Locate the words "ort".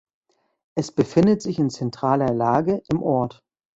3.03-3.43